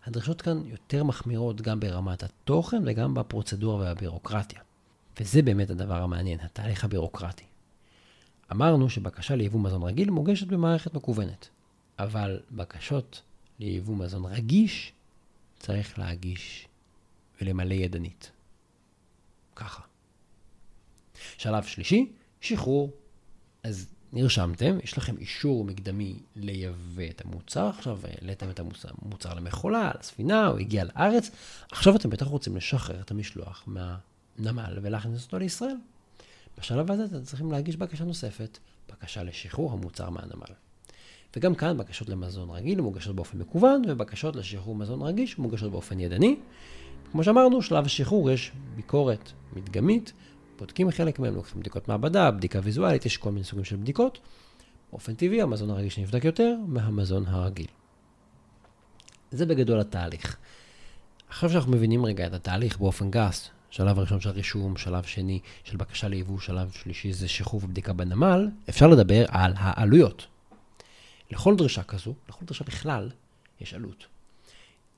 הדרישות 0.06 0.42
כאן 0.42 0.62
יותר 0.66 1.04
מחמירות 1.04 1.60
גם 1.60 1.80
ברמת 1.80 2.22
התוכן 2.22 2.82
וגם 2.86 3.14
בפרוצדורה 3.14 3.76
והבירוקרטיה. 3.76 4.60
וזה 5.20 5.42
באמת 5.42 5.70
הדבר 5.70 6.02
המעניין, 6.02 6.40
התהליך 6.40 6.84
הבירוקרטי. 6.84 7.44
אמרנו 8.52 8.90
שבקשה 8.90 9.36
ליבוא 9.36 9.60
מזון 9.60 9.82
רגיל 9.82 10.10
מוגשת 10.10 10.46
במערכת 10.46 10.94
מקוונת, 10.94 11.48
אבל 11.98 12.40
בקשות 12.50 13.22
ליבוא 13.58 13.96
מזון 13.96 14.24
רגיש 14.24 14.92
צריך 15.58 15.98
להגיש 15.98 16.68
ולמלא 17.40 17.74
ידנית. 17.74 18.30
ככה. 19.56 19.82
שלב 21.38 21.62
שלישי, 21.62 22.12
שחרור. 22.40 22.90
אז 23.62 23.86
נרשמתם, 24.12 24.78
יש 24.82 24.98
לכם 24.98 25.16
אישור 25.16 25.64
מקדמי 25.64 26.18
לייבא 26.36 27.10
את 27.10 27.22
המוצר, 27.24 27.66
עכשיו 27.66 27.98
העליתם 28.04 28.50
את 28.50 28.60
המוצר 28.60 29.34
למכולה, 29.34 29.90
לספינה, 30.00 30.46
הוא 30.46 30.58
הגיע 30.58 30.84
לארץ, 30.84 31.30
עכשיו 31.72 31.96
אתם 31.96 32.10
בטח 32.10 32.26
רוצים 32.26 32.56
לשחרר 32.56 33.00
את 33.00 33.10
המשלוח 33.10 33.64
מהנמל 33.66 34.78
ולהכניס 34.82 35.24
אותו 35.24 35.38
לישראל. 35.38 35.76
בשלב 36.58 36.90
הזה 36.90 37.04
אתם 37.04 37.22
צריכים 37.22 37.52
להגיש 37.52 37.76
בקשה 37.76 38.04
נוספת, 38.04 38.58
בקשה 38.92 39.22
לשחרור 39.22 39.72
המוצר 39.72 40.10
מהנמל. 40.10 40.54
וגם 41.36 41.54
כאן 41.54 41.78
בקשות 41.78 42.08
למזון 42.08 42.50
רגיל 42.50 42.80
מוגשות 42.80 43.16
באופן 43.16 43.38
מקוון, 43.38 43.82
ובקשות 43.88 44.36
לשחרור 44.36 44.76
מזון 44.76 45.02
רגיש 45.02 45.38
מוגשות 45.38 45.72
באופן 45.72 46.00
ידני. 46.00 46.36
כמו 47.10 47.24
שאמרנו, 47.24 47.62
שלב 47.62 47.84
השחרור 47.84 48.30
יש 48.30 48.52
ביקורת 48.76 49.32
מדגמית, 49.52 50.12
בודקים 50.58 50.90
חלק 50.90 51.18
מהם, 51.18 51.34
לוקחים 51.34 51.60
בדיקות 51.60 51.88
מעבדה, 51.88 52.30
בדיקה 52.30 52.60
ויזואלית, 52.62 53.06
יש 53.06 53.16
כל 53.16 53.30
מיני 53.30 53.44
סוגים 53.44 53.64
של 53.64 53.76
בדיקות. 53.76 54.18
באופן 54.92 55.14
טבעי, 55.14 55.42
המזון 55.42 55.70
הרגיש 55.70 55.98
נבדק 55.98 56.24
יותר 56.24 56.54
מהמזון 56.66 57.26
הרגיל. 57.26 57.66
זה 59.30 59.46
בגדול 59.46 59.80
התהליך. 59.80 60.36
עכשיו 61.28 61.50
שאנחנו 61.50 61.72
מבינים 61.72 62.04
רגע 62.04 62.26
את 62.26 62.32
התהליך 62.32 62.78
באופן 62.78 63.10
גס, 63.10 63.50
שלב 63.70 63.98
ראשון 63.98 64.20
של 64.20 64.30
רישום, 64.30 64.76
שלב 64.76 65.04
שני 65.04 65.40
של 65.64 65.76
בקשה 65.76 66.08
ליבוא, 66.08 66.38
שלב 66.38 66.70
שלישי 66.70 67.12
זה 67.12 67.28
שחרור 67.28 67.64
ובדיקה 67.64 67.92
בנמל, 67.92 68.48
אפשר 68.68 68.86
לדבר 68.86 69.24
על 69.28 69.52
העלויות. 69.56 70.26
לכל 71.30 71.56
דרישה 71.56 71.82
כזו, 71.82 72.14
לכל 72.28 72.44
דרישה 72.44 72.64
בכלל, 72.64 73.10
יש 73.60 73.74
עלות. 73.74 74.06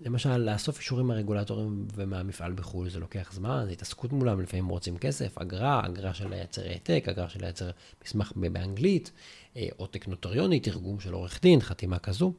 למשל, 0.05 0.37
לאסוף 0.37 0.79
אישורים 0.79 1.07
מהרגולטורים 1.07 1.87
ומהמפעל 1.95 2.53
בחו"ל 2.53 2.91
זה 2.91 2.99
לוקח 3.01 3.33
זמן, 3.33 3.63
זה 3.67 3.73
התעסקות 3.73 4.13
מולם, 4.13 4.41
לפעמים 4.41 4.69
רוצים 4.69 4.99
כסף, 4.99 5.39
אגרה, 5.39 5.87
אגרה 5.87 6.15
של 6.15 6.29
לייצר 6.29 6.63
העתק, 6.63 7.05
אגרה 7.11 7.29
של 7.29 7.41
לייצר 7.41 7.71
מסמך 8.05 8.33
באנגלית, 8.37 9.11
אה, 9.57 9.69
עותק 9.77 10.09
נוטריוני, 10.09 10.61
תרגום 10.61 11.01
של 11.01 11.13
עורך 11.13 11.41
דין, 11.43 11.61
חתימה 11.61 11.99
כזו. 11.99 12.33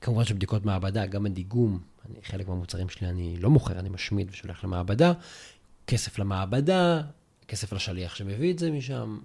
כמובן 0.00 0.24
שבדיקות 0.24 0.64
מעבדה, 0.64 1.06
גם 1.06 1.26
הדיגום, 1.26 1.80
אני, 2.08 2.18
חלק 2.22 2.48
מהמוצרים 2.48 2.88
שלי 2.88 3.08
אני 3.08 3.36
לא 3.36 3.50
מוכר, 3.50 3.78
אני 3.78 3.88
משמיד 3.88 4.28
ושולח 4.30 4.64
למעבדה, 4.64 5.12
כסף 5.86 6.18
למעבדה, 6.18 7.02
כסף 7.48 7.72
לשליח 7.72 8.14
שמביא 8.14 8.52
את 8.52 8.58
זה 8.58 8.70
משם, 8.70 9.18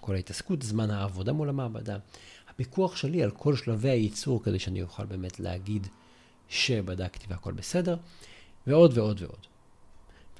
כל 0.00 0.14
ההתעסקות, 0.14 0.62
זמן 0.62 0.90
העבודה 0.90 1.32
מול 1.32 1.48
המעבדה. 1.48 1.98
הפיקוח 2.50 2.96
שלי 2.96 3.22
על 3.22 3.30
כל 3.30 3.56
שלבי 3.56 3.90
הייצור 3.90 4.42
כדי 4.42 4.58
שאני 4.58 4.82
אוכל 4.82 5.04
באמת 5.06 5.40
להגיד 5.40 5.86
שבדקתי 6.48 7.26
והכל 7.28 7.52
בסדר, 7.52 7.96
ועוד 8.66 8.98
ועוד 8.98 9.22
ועוד. 9.22 9.46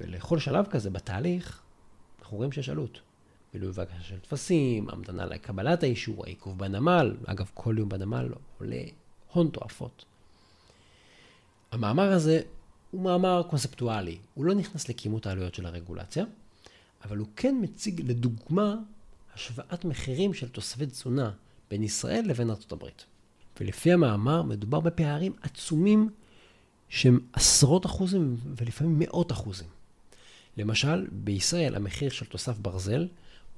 ולכל 0.01 0.39
שלב 0.39 0.65
כזה 0.65 0.89
בתהליך, 0.89 1.61
אנחנו 2.19 2.37
רואים 2.37 2.51
שיש 2.51 2.69
עלות. 2.69 2.99
מילוי 3.53 3.71
בקשה 3.71 4.01
של 4.01 4.19
טפסים, 4.19 4.89
המתנה 4.89 5.25
לקבלת 5.25 5.83
האישור, 5.83 6.25
העיכוב 6.25 6.57
בנמל, 6.59 7.17
אגב, 7.25 7.51
כל 7.53 7.75
יום 7.77 7.89
בנמל 7.89 8.29
עולה 8.59 8.81
הון 9.33 9.49
תועפות. 9.49 10.05
המאמר 11.71 12.11
הזה 12.11 12.41
הוא 12.91 13.01
מאמר 13.01 13.43
קונספטואלי, 13.49 14.17
הוא 14.33 14.45
לא 14.45 14.53
נכנס 14.53 14.89
לכימות 14.89 15.25
העלויות 15.25 15.55
של 15.55 15.65
הרגולציה, 15.65 16.25
אבל 17.03 17.17
הוא 17.17 17.27
כן 17.35 17.55
מציג 17.61 18.01
לדוגמה 18.01 18.75
השוואת 19.33 19.85
מחירים 19.85 20.33
של 20.33 20.49
תוספי 20.49 20.85
תזונה 20.85 21.31
בין 21.69 21.83
ישראל 21.83 22.23
לבין 22.25 22.49
ארצות 22.49 22.71
הברית. 22.71 23.05
ולפי 23.61 23.91
המאמר 23.91 24.41
מדובר 24.41 24.79
בפערים 24.79 25.33
עצומים 25.41 26.09
שהם 26.89 27.19
עשרות 27.33 27.85
אחוזים 27.85 28.35
ולפעמים 28.57 28.99
מאות 28.99 29.31
אחוזים. 29.31 29.67
למשל, 30.57 31.07
בישראל 31.11 31.75
המחיר 31.75 32.09
של 32.09 32.25
תוסף 32.25 32.59
ברזל 32.59 33.07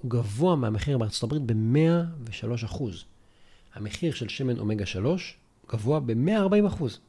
הוא 0.01 0.11
גבוה 0.11 0.55
מהמחיר 0.55 0.97
בארצות 0.97 1.23
הברית 1.23 1.43
ב-103 1.45 2.65
אחוז. 2.65 3.05
המחיר 3.73 4.13
של 4.13 4.29
שמן 4.29 4.59
אומגה 4.59 4.85
3 4.85 5.37
גבוה 5.71 5.99
ב-140 5.99 6.67
אחוז. 6.67 6.99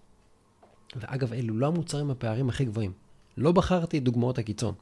ואגב, 0.96 1.32
אלו 1.32 1.58
לא 1.58 1.66
המוצרים 1.66 2.10
הפערים 2.10 2.48
הכי 2.48 2.64
גבוהים. 2.64 2.92
לא 3.36 3.52
בחרתי 3.52 3.98
את 3.98 4.04
דוגמאות 4.04 4.38
הקיצון. 4.38 4.74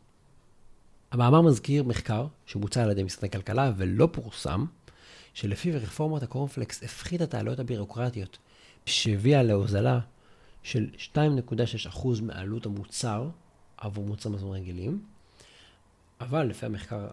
המאמר 1.11 1.41
מזכיר 1.41 1.83
מחקר 1.83 2.27
שבוצע 2.47 2.83
על 2.83 2.91
ידי 2.91 3.03
משרד 3.03 3.25
הכלכלה 3.25 3.73
ולא 3.77 4.09
פורסם, 4.13 4.65
שלפיו 5.41 5.75
רפורמת 5.83 6.23
הקורנפלקס 6.23 6.83
הפחיתה 6.83 7.25
את 7.25 7.35
העלויות 7.35 7.59
הבירוקרטיות, 7.59 8.39
שהביאה 8.87 9.43
להוזלה 9.43 10.01
של 10.63 10.91
2.6% 11.15 12.23
מעלות 12.23 12.67
המוצר 12.67 13.29
עבור 13.77 14.05
מוצרי 14.05 14.33
מזון 14.33 14.57
רגילים, 14.57 15.03
אבל 16.21 16.47
לפי 16.47 16.67
המחקר 16.67 17.09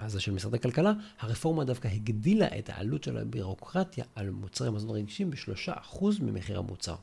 הזה 0.00 0.20
של 0.20 0.32
משרד 0.32 0.54
הכלכלה, 0.54 0.92
הרפורמה 1.20 1.64
דווקא 1.64 1.88
הגדילה 1.88 2.46
את 2.58 2.70
העלות 2.70 3.04
של 3.04 3.18
הבירוקרטיה 3.18 4.04
על 4.14 4.30
מוצרי 4.30 4.70
מזון 4.70 4.90
רגישים 4.90 5.30
ב-3% 5.30 6.04
ממחיר 6.20 6.58
המוצר. 6.58 6.96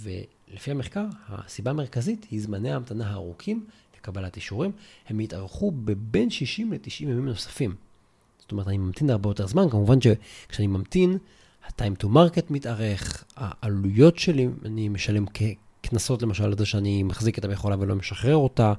ולפי 0.00 0.70
המחקר, 0.70 1.06
הסיבה 1.28 1.70
המרכזית 1.70 2.26
היא 2.30 2.40
זמני 2.40 2.72
ההמתנה 2.72 3.10
הארוכים 3.10 3.66
לקבלת 3.96 4.36
אישורים, 4.36 4.72
הם 5.06 5.20
יתארכו 5.20 5.70
בבין 5.70 6.30
60 6.30 6.72
ל-90 6.72 7.02
ימים 7.02 7.24
נוספים. 7.24 7.74
זאת 8.44 8.52
אומרת, 8.52 8.68
אני 8.68 8.78
ממתין 8.78 9.10
הרבה 9.10 9.30
יותר 9.30 9.46
זמן, 9.46 9.70
כמובן 9.70 9.98
שכשאני 10.00 10.66
ממתין, 10.66 11.18
ה-time 11.66 12.02
to 12.02 12.06
market 12.06 12.44
מתארך, 12.50 13.24
העלויות 13.36 14.18
שלי, 14.18 14.48
אני 14.64 14.88
משלם 14.88 15.24
כקנסות 15.26 16.22
למשל 16.22 16.44
על 16.44 16.58
זה 16.58 16.66
שאני 16.66 17.02
מחזיק 17.02 17.38
את 17.38 17.44
המכולה 17.44 17.76
ולא 17.78 17.94
משחרר 17.94 18.36
אותה, 18.36 18.72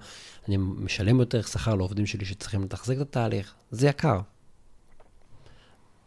אני 0.47 0.57
משלם 0.57 1.19
יותר 1.19 1.41
שכר 1.41 1.75
לעובדים 1.75 2.05
שלי 2.05 2.25
שצריכים 2.25 2.63
לתחזק 2.63 2.95
את 2.95 3.01
התהליך, 3.01 3.53
זה 3.71 3.87
יקר. 3.87 4.19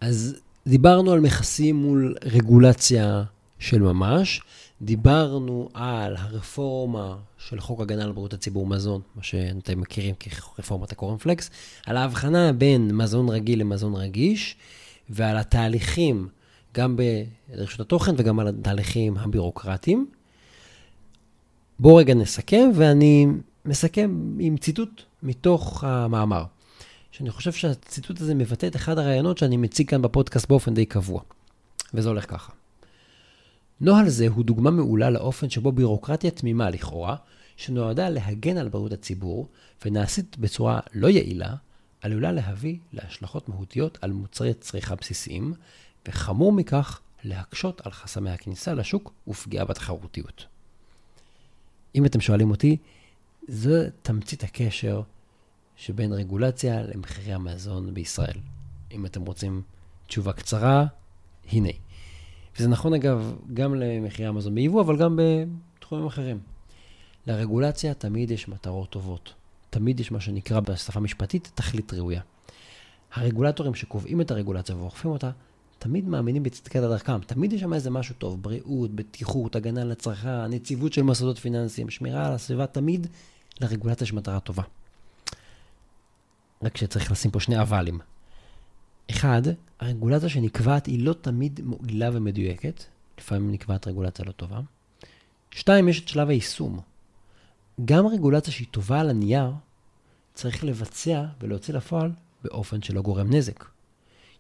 אז 0.00 0.36
דיברנו 0.66 1.12
על 1.12 1.20
מכסים 1.20 1.76
מול 1.76 2.14
רגולציה 2.24 3.22
של 3.58 3.82
ממש, 3.82 4.40
דיברנו 4.82 5.68
על 5.74 6.16
הרפורמה 6.16 7.16
של 7.38 7.60
חוק 7.60 7.80
הגנה 7.80 8.04
על 8.04 8.12
בריאות 8.12 8.34
הציבור 8.34 8.66
מזון, 8.66 9.00
מה 9.16 9.22
שאתם 9.22 9.80
מכירים 9.80 10.14
כרפורמת 10.20 10.92
הקורנפלקס, 10.92 11.50
על 11.86 11.96
ההבחנה 11.96 12.52
בין 12.52 12.96
מזון 12.96 13.28
רגיל 13.28 13.60
למזון 13.60 13.94
רגיש, 13.94 14.56
ועל 15.10 15.36
התהליכים, 15.36 16.28
גם 16.74 16.96
ברשות 17.50 17.80
התוכן 17.80 18.14
וגם 18.16 18.40
על 18.40 18.48
התהליכים 18.48 19.18
הבירוקרטיים. 19.18 20.06
בואו 21.78 21.96
רגע 21.96 22.14
נסכם, 22.14 22.70
ואני 22.74 23.26
מסכם 23.64 24.36
עם 24.38 24.56
ציטוט 24.56 25.02
מתוך 25.22 25.84
המאמר, 25.84 26.44
שאני 27.10 27.30
חושב 27.30 27.52
שהציטוט 27.52 28.20
הזה 28.20 28.34
מבטא 28.34 28.66
את 28.66 28.76
אחד 28.76 28.98
הרעיונות 28.98 29.38
שאני 29.38 29.56
מציג 29.56 29.88
כאן 29.90 30.02
בפודקאסט 30.02 30.48
באופן 30.48 30.74
די 30.74 30.86
קבוע. 30.86 31.20
וזה 31.94 32.08
הולך 32.08 32.30
ככה. 32.30 32.52
נוהל 33.80 34.08
זה 34.08 34.28
הוא 34.28 34.44
דוגמה 34.44 34.70
מעולה 34.70 35.10
לאופן 35.10 35.50
שבו 35.50 35.72
בירוקרטיה 35.72 36.30
תמימה 36.30 36.70
לכאורה, 36.70 37.16
שנועדה 37.56 38.08
להגן 38.08 38.56
על 38.56 38.68
בריאות 38.68 38.92
הציבור, 38.92 39.48
ונעשית 39.84 40.38
בצורה 40.38 40.80
לא 40.94 41.08
יעילה, 41.08 41.54
עלולה 42.00 42.32
להביא 42.32 42.78
להשלכות 42.92 43.48
מהותיות 43.48 43.98
על 44.00 44.12
מוצרי 44.12 44.54
צריכה 44.54 44.94
בסיסיים, 44.94 45.54
וחמור 46.08 46.52
מכך, 46.52 47.00
להקשות 47.24 47.86
על 47.86 47.92
חסמי 47.92 48.30
הכניסה 48.30 48.74
לשוק 48.74 49.12
ופגיעה 49.28 49.64
בתחרותיות. 49.64 50.46
אם 51.94 52.06
אתם 52.06 52.20
שואלים 52.20 52.50
אותי, 52.50 52.76
זו 53.48 53.70
תמצית 54.02 54.44
הקשר 54.44 55.02
שבין 55.76 56.12
רגולציה 56.12 56.82
למחירי 56.82 57.32
המזון 57.32 57.94
בישראל. 57.94 58.36
אם 58.92 59.06
אתם 59.06 59.22
רוצים 59.22 59.62
תשובה 60.06 60.32
קצרה, 60.32 60.86
הנה. 61.52 61.70
וזה 62.58 62.68
נכון 62.68 62.94
אגב 62.94 63.34
גם 63.54 63.74
למחירי 63.74 64.28
המזון 64.28 64.54
ביבוא, 64.54 64.80
אבל 64.80 64.96
גם 64.96 65.18
בתחומים 65.78 66.06
אחרים. 66.06 66.38
לרגולציה 67.26 67.94
תמיד 67.94 68.30
יש 68.30 68.48
מטרות 68.48 68.90
טובות. 68.90 69.34
תמיד 69.70 70.00
יש 70.00 70.12
מה 70.12 70.20
שנקרא 70.20 70.60
בשפה 70.60 71.00
משפטית 71.00 71.50
תכלית 71.54 71.94
ראויה. 71.94 72.20
הרגולטורים 73.14 73.74
שקובעים 73.74 74.20
את 74.20 74.30
הרגולציה 74.30 74.76
ואוכפים 74.76 75.10
אותה, 75.10 75.30
תמיד 75.78 76.08
מאמינים 76.08 76.42
בצדקת 76.42 76.80
דרכם. 76.80 77.20
תמיד 77.20 77.52
יש 77.52 77.60
שם 77.60 77.74
איזה 77.74 77.90
משהו 77.90 78.14
טוב, 78.18 78.42
בריאות, 78.42 78.90
בטיחות, 78.90 79.56
הגנה 79.56 79.84
לצרכן, 79.84 80.44
נציבות 80.44 80.92
של 80.92 81.02
מוסדות 81.02 81.38
פיננסיים, 81.38 81.90
שמירה 81.90 82.26
על 82.26 82.32
הסביבה, 82.32 82.66
תמיד 82.66 83.06
לרגולציה 83.60 84.04
יש 84.04 84.12
מטרה 84.12 84.40
טובה. 84.40 84.62
רק 86.62 86.76
שצריך 86.76 87.12
לשים 87.12 87.30
פה 87.30 87.40
שני 87.40 87.60
אבלים. 87.62 87.98
אחד, 89.10 89.42
הרגולציה 89.80 90.28
שנקבעת 90.28 90.86
היא 90.86 91.04
לא 91.04 91.12
תמיד 91.12 91.60
מועילה 91.64 92.10
ומדויקת, 92.12 92.84
לפעמים 93.18 93.52
נקבעת 93.52 93.88
רגולציה 93.88 94.24
לא 94.24 94.32
טובה. 94.32 94.60
שתיים, 95.50 95.88
יש 95.88 96.00
את 96.00 96.08
שלב 96.08 96.28
היישום. 96.28 96.80
גם 97.84 98.06
רגולציה 98.06 98.52
שהיא 98.52 98.66
טובה 98.70 99.00
על 99.00 99.10
הנייר, 99.10 99.50
צריך 100.34 100.64
לבצע 100.64 101.24
ולהוציא 101.40 101.74
לפועל 101.74 102.10
באופן 102.44 102.82
שלא 102.82 103.02
גורם 103.02 103.34
נזק. 103.34 103.64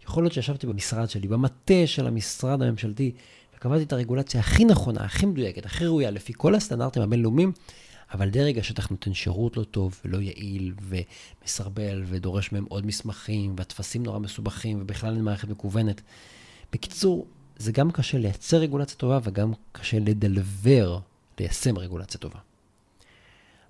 יכול 0.04 0.22
להיות 0.22 0.32
שישבתי 0.32 0.66
במשרד 0.66 1.10
שלי, 1.10 1.28
במטה 1.28 1.86
של 1.86 2.06
המשרד 2.06 2.62
הממשלתי, 2.62 3.12
וקבעתי 3.56 3.82
את 3.82 3.92
הרגולציה 3.92 4.40
הכי 4.40 4.64
נכונה, 4.64 5.04
הכי 5.04 5.26
מדויקת, 5.26 5.66
הכי 5.66 5.86
ראויה, 5.86 6.10
לפי 6.10 6.32
כל 6.36 6.54
הסטנדרטים 6.54 7.02
הבינלאומיים, 7.02 7.52
אבל 8.12 8.30
דרג 8.30 8.58
השטח 8.58 8.88
נותן 8.88 9.14
שירות 9.14 9.56
לא 9.56 9.64
טוב 9.64 10.00
ולא 10.04 10.18
יעיל 10.18 10.74
ומסרבל 10.80 12.04
ודורש 12.06 12.52
מהם 12.52 12.64
עוד 12.68 12.86
מסמכים 12.86 13.54
והטפסים 13.58 14.02
נורא 14.02 14.18
מסובכים 14.18 14.78
ובכלל 14.82 15.14
אין 15.14 15.24
מערכת 15.24 15.48
מקוונת. 15.48 16.00
בקיצור, 16.72 17.26
זה 17.56 17.72
גם 17.72 17.90
קשה 17.90 18.18
לייצר 18.18 18.56
רגולציה 18.56 18.96
טובה 18.96 19.18
וגם 19.22 19.52
קשה 19.72 19.98
לדלבר, 19.98 20.98
ליישם 21.40 21.78
רגולציה 21.78 22.20
טובה. 22.20 22.38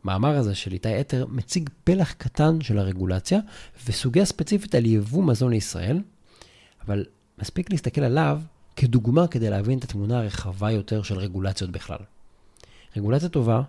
המאמר 0.05 0.37
הזה 0.37 0.55
של 0.55 0.73
איתי 0.73 1.01
אתר 1.01 1.27
מציג 1.27 1.71
פלח 1.85 2.13
קטן 2.13 2.61
של 2.61 2.79
הרגולציה 2.79 3.41
וסוגיה 3.87 4.25
ספציפית 4.25 4.75
על 4.75 4.87
יבוא 4.87 5.25
מזון 5.25 5.51
לישראל, 5.51 6.01
אבל 6.87 7.05
מספיק 7.39 7.71
להסתכל 7.71 8.01
עליו 8.01 8.41
כדוגמה 8.77 9.27
כדי 9.27 9.51
להבין 9.51 9.79
את 9.79 9.85
התמונה 9.85 10.19
הרחבה 10.19 10.71
יותר 10.71 11.03
של 11.03 11.19
רגולציות 11.19 11.71
בכלל. 11.71 11.99
רגולציה 12.97 13.29
טובה 13.29 13.63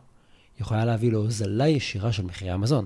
יכולה 0.59 0.85
להביא 0.85 1.11
להוזלה 1.11 1.67
ישירה 1.67 2.11
של 2.11 2.23
מחירי 2.23 2.51
המזון. 2.51 2.85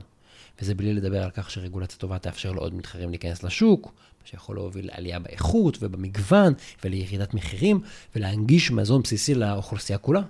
וזה 0.61 0.75
בלי 0.75 0.93
לדבר 0.93 1.23
על 1.23 1.29
כך 1.31 1.51
שרגולציה 1.51 1.97
טובה 1.97 2.19
תאפשר 2.19 2.51
לעוד 2.51 2.75
מתחרים 2.75 3.09
להיכנס 3.09 3.43
לשוק, 3.43 3.85
מה 3.85 4.27
שיכול 4.27 4.55
להוביל 4.55 4.87
לעלייה 4.87 5.19
באיכות 5.19 5.77
ובמגוון 5.81 6.53
ולירידת 6.83 7.33
מחירים 7.33 7.81
ולהנגיש 8.15 8.71
מזון 8.71 9.01
בסיסי 9.01 9.35
לאוכלוסייה 9.35 9.97
כולה. 9.97 10.21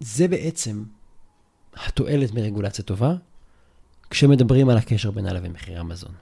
זה 0.00 0.28
בעצם 0.28 0.84
התועלת 1.76 2.34
מרגולציה 2.34 2.84
טובה, 2.84 3.14
כשמדברים 4.10 4.68
על 4.68 4.76
הקשר 4.76 5.10
בינה 5.10 5.32
לבין 5.32 5.52
מחירי 5.52 5.76
המזון. 5.76 6.12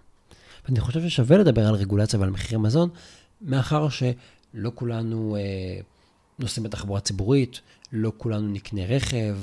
ואני 0.64 0.80
חושב 0.80 1.08
ששווה 1.08 1.38
לדבר 1.38 1.66
על 1.66 1.74
רגולציה 1.74 2.20
ועל 2.20 2.30
מחירי 2.30 2.56
מזון, 2.56 2.88
מאחר 3.40 3.88
שלא 3.88 4.72
כולנו 4.74 5.36
אה, 5.36 5.80
נוסעים 6.38 6.64
בתחבורה 6.64 7.00
ציבורית, 7.00 7.60
לא 7.92 8.12
כולנו 8.16 8.48
נקנה 8.48 8.84
רכב, 8.84 9.36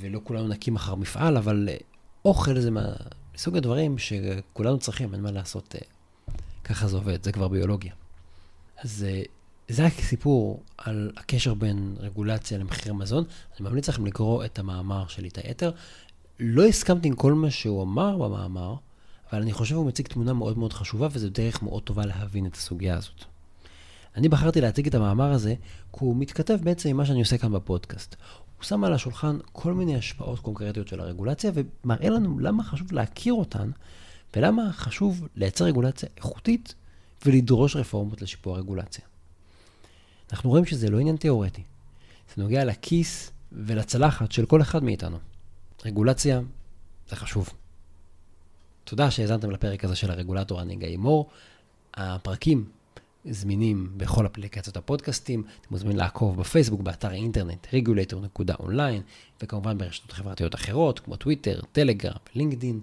ולא 0.00 0.20
כולנו 0.24 0.48
נקים 0.48 0.74
מחר 0.74 0.94
מפעל, 0.94 1.36
אבל 1.36 1.68
אה, 1.72 1.76
אוכל 2.24 2.60
זה 2.60 2.70
מסוג 3.34 3.56
הדברים 3.56 3.98
שכולנו 3.98 4.78
צריכים, 4.78 5.14
אין 5.14 5.22
מה 5.22 5.30
לעשות. 5.30 5.74
אה, 5.74 5.80
ככה 6.64 6.88
זה 6.88 6.96
עובד, 6.96 7.24
זה 7.24 7.32
כבר 7.32 7.48
ביולוגיה. 7.48 7.92
אז 8.84 9.06
אה, 9.08 9.22
זה 9.68 9.82
היה 9.82 9.90
סיפור 9.90 10.62
על 10.78 11.12
הקשר 11.16 11.54
בין 11.54 11.96
רגולציה 11.98 12.58
למחירי 12.58 12.94
מזון. 12.94 13.24
אני 13.56 13.68
ממליץ 13.68 13.88
לכם 13.88 14.06
לקרוא 14.06 14.44
את 14.44 14.58
המאמר 14.58 15.06
של 15.06 15.24
איתי 15.24 15.40
אתר. 15.50 15.70
לא 16.40 16.66
הסכמתי 16.66 17.08
עם 17.08 17.14
כל 17.14 17.32
מה 17.32 17.50
שהוא 17.50 17.82
אמר 17.82 18.16
במאמר, 18.18 18.74
אבל 19.32 19.42
אני 19.42 19.52
חושב 19.52 19.74
שהוא 19.74 19.86
מציג 19.86 20.06
תמונה 20.06 20.32
מאוד 20.32 20.58
מאוד 20.58 20.72
חשובה, 20.72 21.08
וזו 21.10 21.28
דרך 21.28 21.62
מאוד 21.62 21.82
טובה 21.82 22.06
להבין 22.06 22.46
את 22.46 22.54
הסוגיה 22.54 22.96
הזאת. 22.96 23.24
אני 24.16 24.28
בחרתי 24.28 24.60
להציג 24.60 24.86
את 24.86 24.94
המאמר 24.94 25.32
הזה, 25.32 25.54
כי 25.92 25.98
הוא 26.00 26.16
מתכתב 26.16 26.58
בעצם 26.62 26.88
עם 26.88 26.96
מה 26.96 27.06
שאני 27.06 27.20
עושה 27.20 27.38
כאן 27.38 27.52
בפודקאסט. 27.52 28.16
הוא 28.56 28.64
שם 28.64 28.84
על 28.84 28.92
השולחן 28.92 29.38
כל 29.52 29.74
מיני 29.74 29.96
השפעות 29.96 30.38
קונקרטיות 30.38 30.88
של 30.88 31.00
הרגולציה, 31.00 31.50
ומראה 31.54 32.10
לנו 32.10 32.38
למה 32.38 32.64
חשוב 32.64 32.92
להכיר 32.92 33.32
אותן, 33.32 33.70
ולמה 34.36 34.72
חשוב 34.72 35.28
לייצר 35.36 35.64
רגולציה 35.64 36.08
איכותית 36.16 36.74
ולדרוש 37.26 37.76
רפורמות 37.76 38.22
לשיפור 38.22 38.56
הרגולציה. 38.56 39.04
אנחנו 40.32 40.50
רואים 40.50 40.64
שזה 40.64 40.90
לא 40.90 40.98
עניין 40.98 41.16
תיאורטי. 41.16 41.62
זה 42.36 42.42
נוגע 42.42 42.64
לכיס 42.64 43.30
ולצלחת 43.52 44.32
של 44.32 44.46
כל 44.46 44.62
אחד 44.62 44.84
מאיתנו. 44.84 45.18
רגולציה 45.84 46.40
זה 47.08 47.16
חשוב. 47.16 47.50
תודה 48.84 49.10
שהאזנתם 49.10 49.50
לפרק 49.50 49.84
הזה 49.84 49.96
של 49.96 50.10
הרגולטור, 50.10 50.62
אני 50.62 50.76
גיא 50.76 50.96
מור. 50.96 51.30
הפרקים 51.94 52.64
זמינים 53.30 53.92
בכל 53.96 54.26
אפליקציות 54.26 54.76
הפודקאסטים. 54.76 55.40
אתם 55.40 55.68
מוזמנים 55.70 55.96
לעקוב 55.96 56.40
בפייסבוק, 56.40 56.80
באתר 56.80 57.08
האינטרנט 57.08 57.66
regulator.online, 57.66 59.02
וכמובן 59.42 59.78
ברשתות 59.78 60.12
חברתיות 60.12 60.54
אחרות, 60.54 61.00
כמו 61.00 61.16
טוויטר, 61.16 61.60
טלגרם, 61.72 62.16
לינקדין. 62.34 62.80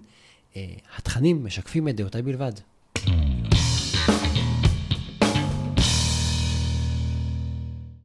אה, 0.56 0.66
התכנים 0.96 1.44
משקפים 1.44 1.88
את 1.88 1.96
דעותיי 1.96 2.22
בלבד. 2.22 2.52